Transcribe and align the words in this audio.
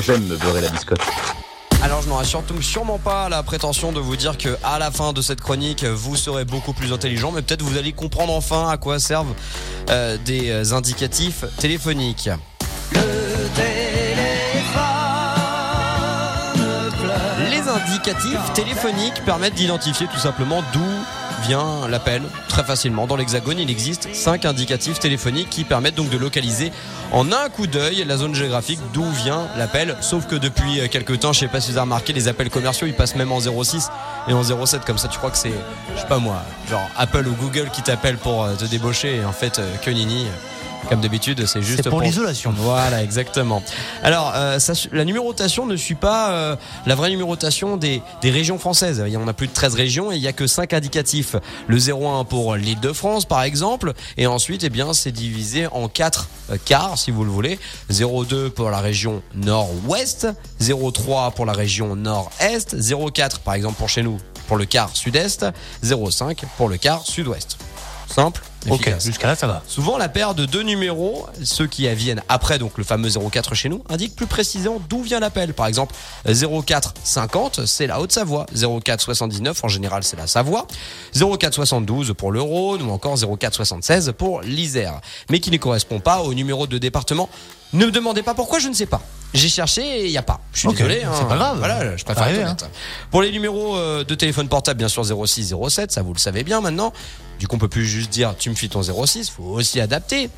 J'aime 0.00 0.26
me 0.26 0.36
beurrer 0.36 0.60
la 0.60 0.68
biscotte. 0.68 1.00
Alors 1.82 2.02
je 2.02 2.08
n'aurai 2.08 2.24
surtout 2.24 2.62
sûrement 2.62 2.98
pas 2.98 3.28
la 3.28 3.42
prétention 3.42 3.92
de 3.92 3.98
vous 3.98 4.16
dire 4.16 4.38
que 4.38 4.56
à 4.62 4.78
la 4.78 4.90
fin 4.90 5.12
de 5.12 5.20
cette 5.20 5.40
chronique 5.40 5.84
vous 5.84 6.14
serez 6.16 6.44
beaucoup 6.44 6.72
plus 6.72 6.92
intelligent, 6.92 7.32
mais 7.32 7.42
peut-être 7.42 7.62
vous 7.62 7.76
allez 7.76 7.92
comprendre 7.92 8.32
enfin 8.32 8.68
à 8.68 8.76
quoi 8.76 8.98
servent 9.00 9.34
euh, 9.90 10.16
des 10.24 10.50
euh, 10.50 10.72
indicatifs 10.72 11.44
téléphoniques. 11.58 12.30
Indicatifs 17.74 18.52
téléphoniques 18.54 19.24
permettent 19.24 19.54
d'identifier 19.54 20.06
tout 20.06 20.18
simplement 20.18 20.62
d'où 20.72 20.84
vient 21.42 21.88
l'appel 21.88 22.22
très 22.48 22.64
facilement. 22.64 23.06
Dans 23.06 23.16
l'hexagone, 23.16 23.58
il 23.58 23.70
existe 23.70 24.08
cinq 24.14 24.44
indicatifs 24.44 24.98
téléphoniques 24.98 25.50
qui 25.50 25.64
permettent 25.64 25.96
donc 25.96 26.08
de 26.10 26.16
localiser 26.16 26.72
en 27.12 27.32
un 27.32 27.48
coup 27.48 27.66
d'œil 27.66 28.04
la 28.06 28.16
zone 28.16 28.34
géographique 28.34 28.80
d'où 28.92 29.04
vient 29.04 29.48
l'appel. 29.56 29.96
Sauf 30.00 30.26
que 30.26 30.36
depuis 30.36 30.88
quelques 30.88 31.20
temps, 31.20 31.32
je 31.32 31.40
sais 31.40 31.48
pas 31.48 31.60
si 31.60 31.70
vous 31.70 31.76
avez 31.76 31.84
remarqué, 31.84 32.12
les 32.12 32.28
appels 32.28 32.50
commerciaux, 32.50 32.86
ils 32.86 32.94
passent 32.94 33.16
même 33.16 33.32
en 33.32 33.40
06 33.40 33.90
et 34.28 34.32
en 34.32 34.42
07 34.42 34.84
comme 34.84 34.98
ça. 34.98 35.08
Tu 35.08 35.18
crois 35.18 35.30
que 35.30 35.38
c'est, 35.38 35.52
je 35.94 36.00
sais 36.00 36.06
pas 36.06 36.18
moi, 36.18 36.42
genre 36.70 36.88
Apple 36.96 37.26
ou 37.26 37.34
Google 37.34 37.70
qui 37.70 37.82
t'appellent 37.82 38.18
pour 38.18 38.44
euh, 38.44 38.54
te 38.54 38.64
débaucher 38.64 39.16
et 39.16 39.24
en 39.24 39.32
fait 39.32 39.58
euh, 39.58 39.76
que 39.76 39.90
nini. 39.90 40.26
Comme 40.88 41.00
d'habitude, 41.00 41.46
c'est 41.46 41.62
juste 41.62 41.88
pour 41.88 42.02
l'isolation. 42.02 42.52
Voilà, 42.56 43.02
exactement. 43.02 43.62
Alors, 44.02 44.32
euh, 44.34 44.58
ça, 44.58 44.74
la 44.92 45.04
numérotation 45.04 45.66
ne 45.66 45.76
suit 45.76 45.94
pas 45.94 46.32
euh, 46.32 46.56
la 46.86 46.94
vraie 46.94 47.10
numérotation 47.10 47.76
des, 47.76 48.02
des 48.20 48.30
régions 48.30 48.58
françaises. 48.58 49.02
Il 49.06 49.12
y 49.12 49.16
en 49.16 49.26
a 49.26 49.32
plus 49.32 49.46
de 49.46 49.52
13 49.52 49.74
régions 49.74 50.12
et 50.12 50.16
il 50.16 50.22
y 50.22 50.28
a 50.28 50.32
que 50.32 50.46
5 50.46 50.72
indicatifs. 50.72 51.36
Le 51.66 51.78
01 51.78 52.24
pour 52.24 52.56
l'île 52.56 52.80
de 52.80 52.92
France, 52.92 53.24
par 53.24 53.42
exemple. 53.42 53.92
Et 54.16 54.26
ensuite, 54.26 54.64
eh 54.64 54.70
bien, 54.70 54.92
c'est 54.92 55.12
divisé 55.12 55.66
en 55.68 55.88
4 55.88 56.28
quarts, 56.64 56.98
si 56.98 57.10
vous 57.10 57.24
le 57.24 57.30
voulez. 57.30 57.58
02 57.90 58.50
pour 58.50 58.70
la 58.70 58.78
région 58.78 59.22
nord-ouest. 59.34 60.28
03 60.60 61.32
pour 61.32 61.46
la 61.46 61.52
région 61.52 61.96
nord-est. 61.96 62.76
04, 63.12 63.40
par 63.40 63.54
exemple, 63.54 63.76
pour 63.76 63.88
chez 63.88 64.02
nous, 64.02 64.18
pour 64.48 64.56
le 64.56 64.66
quart 64.66 64.90
sud-est. 64.94 65.46
05 65.82 66.44
pour 66.56 66.68
le 66.68 66.76
quart 66.76 67.04
sud-ouest. 67.04 67.56
Simple. 68.06 68.42
Ok, 68.70 68.92
jusqu'à 69.00 69.26
là 69.26 69.36
ça 69.36 69.46
va. 69.46 69.62
Souvent, 69.66 69.98
la 69.98 70.08
paire 70.08 70.34
de 70.34 70.46
deux 70.46 70.62
numéros, 70.62 71.26
ceux 71.42 71.66
qui 71.66 71.88
viennent 71.94 72.22
après, 72.28 72.58
donc 72.58 72.78
le 72.78 72.84
fameux 72.84 73.08
04 73.10 73.54
chez 73.54 73.68
nous, 73.68 73.82
indique 73.88 74.16
plus 74.16 74.26
précisément 74.26 74.80
d'où 74.88 75.02
vient 75.02 75.20
l'appel. 75.20 75.54
Par 75.54 75.66
exemple, 75.66 75.94
04 76.26 76.94
50, 77.02 77.66
c'est 77.66 77.86
la 77.86 78.00
Haute-Savoie. 78.00 78.46
04 78.54 79.00
79, 79.00 79.64
en 79.64 79.68
général, 79.68 80.02
c'est 80.04 80.16
la 80.16 80.26
Savoie. 80.26 80.66
04 81.14 81.54
72 81.54 82.14
pour 82.16 82.32
le 82.32 82.40
Rhône 82.40 82.82
ou 82.82 82.90
encore 82.90 83.18
04 83.18 83.54
76 83.54 84.12
pour 84.16 84.40
l'Isère. 84.42 85.00
Mais 85.30 85.40
qui 85.40 85.50
ne 85.50 85.56
correspond 85.58 86.00
pas 86.00 86.22
au 86.22 86.34
numéro 86.34 86.66
de 86.66 86.78
département. 86.78 87.28
Ne 87.72 87.86
me 87.86 87.90
demandez 87.90 88.22
pas 88.22 88.34
pourquoi, 88.34 88.60
je 88.60 88.68
ne 88.68 88.74
sais 88.74 88.86
pas. 88.86 89.02
J'ai 89.32 89.48
cherché 89.48 89.82
et 89.82 90.04
il 90.04 90.10
n'y 90.12 90.16
a 90.16 90.22
pas. 90.22 90.40
Je 90.52 90.60
suis 90.60 90.68
désolé. 90.68 91.02
c'est 91.12 91.26
pas 91.26 91.36
grave. 91.36 91.58
Voilà, 91.58 91.96
je 91.96 92.04
préfère 92.04 92.28
être 92.28 92.40
honnête. 92.40 92.70
Pour 93.10 93.20
les 93.20 93.32
numéros 93.32 93.76
euh, 93.76 94.04
de 94.04 94.14
téléphone 94.14 94.48
portable, 94.48 94.78
bien 94.78 94.86
sûr 94.86 95.04
06 95.04 95.54
07, 95.68 95.90
ça 95.90 96.02
vous 96.02 96.12
le 96.12 96.20
savez 96.20 96.44
bien 96.44 96.60
maintenant. 96.60 96.92
Du 97.38 97.48
coup, 97.48 97.56
on 97.56 97.58
peut 97.58 97.68
plus 97.68 97.86
juste 97.86 98.10
dire 98.10 98.34
tu 98.38 98.50
me 98.50 98.54
files 98.54 98.70
ton 98.70 98.82
06, 98.82 99.30
faut 99.30 99.44
aussi 99.44 99.80
adapter. 99.80 100.30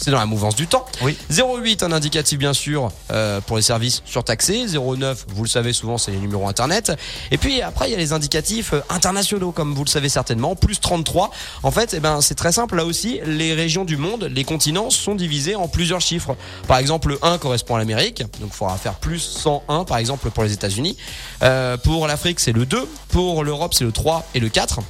C'est 0.00 0.10
dans 0.10 0.18
la 0.18 0.26
mouvance 0.26 0.56
du 0.56 0.66
temps. 0.66 0.86
Oui. 1.02 1.14
08, 1.30 1.82
un 1.82 1.92
indicatif 1.92 2.38
bien 2.38 2.54
sûr 2.54 2.90
euh, 3.10 3.42
pour 3.42 3.56
les 3.56 3.62
services 3.62 4.02
surtaxés. 4.06 4.64
09, 4.66 5.26
vous 5.28 5.42
le 5.42 5.48
savez 5.48 5.74
souvent, 5.74 5.98
c'est 5.98 6.10
les 6.10 6.16
numéros 6.16 6.48
internet. 6.48 6.92
Et 7.30 7.36
puis 7.36 7.60
après, 7.60 7.88
il 7.88 7.92
y 7.92 7.94
a 7.94 7.98
les 7.98 8.14
indicatifs 8.14 8.72
euh, 8.72 8.80
internationaux, 8.88 9.52
comme 9.52 9.74
vous 9.74 9.84
le 9.84 9.90
savez 9.90 10.08
certainement. 10.08 10.56
Plus 10.56 10.80
33. 10.80 11.30
En 11.62 11.70
fait, 11.70 11.92
eh 11.92 12.00
ben, 12.00 12.22
c'est 12.22 12.34
très 12.34 12.52
simple. 12.52 12.76
Là 12.76 12.86
aussi, 12.86 13.20
les 13.26 13.52
régions 13.52 13.84
du 13.84 13.98
monde, 13.98 14.24
les 14.24 14.44
continents 14.44 14.88
sont 14.88 15.14
divisés 15.14 15.54
en 15.54 15.68
plusieurs 15.68 16.00
chiffres. 16.00 16.34
Par 16.66 16.78
exemple, 16.78 17.08
le 17.08 17.18
1 17.20 17.36
correspond 17.36 17.74
à 17.74 17.78
l'Amérique. 17.78 18.22
Donc, 18.40 18.50
il 18.52 18.56
faudra 18.56 18.78
faire 18.78 18.94
plus 18.94 19.20
101, 19.20 19.84
par 19.84 19.98
exemple, 19.98 20.30
pour 20.30 20.44
les 20.44 20.54
États-Unis. 20.54 20.96
Euh, 21.42 21.76
pour 21.76 22.06
l'Afrique, 22.06 22.40
c'est 22.40 22.52
le 22.52 22.64
2. 22.64 22.88
Pour 23.08 23.44
l'Europe, 23.44 23.74
c'est 23.74 23.84
le 23.84 23.92
3 23.92 24.26
et 24.34 24.40
le 24.40 24.48
4. 24.48 24.80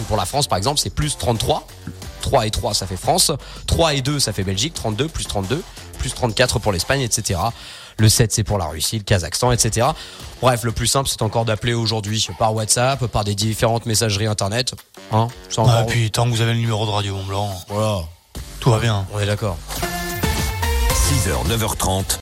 Donc 0.00 0.06
pour 0.06 0.16
la 0.16 0.24
France, 0.24 0.46
par 0.46 0.56
exemple, 0.56 0.80
c'est 0.80 0.88
plus 0.88 1.18
33. 1.18 1.66
3 2.22 2.46
et 2.46 2.50
3, 2.50 2.72
ça 2.72 2.86
fait 2.86 2.96
France. 2.96 3.30
3 3.66 3.92
et 3.94 4.00
2, 4.00 4.18
ça 4.18 4.32
fait 4.32 4.44
Belgique. 4.44 4.72
32, 4.72 5.08
plus 5.08 5.24
32, 5.26 5.62
plus 5.98 6.14
34 6.14 6.58
pour 6.58 6.72
l'Espagne, 6.72 7.02
etc. 7.02 7.38
Le 7.98 8.08
7, 8.08 8.32
c'est 8.32 8.42
pour 8.44 8.56
la 8.56 8.64
Russie, 8.64 8.96
le 8.96 9.04
Kazakhstan, 9.04 9.52
etc. 9.52 9.88
Bref, 10.40 10.62
le 10.64 10.72
plus 10.72 10.86
simple, 10.86 11.06
c'est 11.10 11.20
encore 11.20 11.44
d'appeler 11.44 11.74
aujourd'hui 11.74 12.26
par 12.38 12.54
WhatsApp, 12.54 13.06
par 13.08 13.24
des 13.24 13.34
différentes 13.34 13.84
messageries 13.84 14.24
Internet. 14.26 14.72
Hein 15.12 15.28
Ah, 15.58 15.60
encore- 15.60 15.80
et 15.80 15.86
puis 15.86 16.10
tant 16.10 16.24
que 16.24 16.30
vous 16.30 16.40
avez 16.40 16.54
le 16.54 16.60
numéro 16.60 16.86
de 16.86 16.90
Radio 16.90 17.14
Mont 17.16 17.24
Blanc, 17.24 17.50
Voilà, 17.68 17.98
tout 18.58 18.70
va 18.70 18.78
bien. 18.78 19.06
on 19.12 19.20
est 19.20 19.26
d'accord. 19.26 19.58
6h, 21.10 21.46
9h30. 21.46 22.18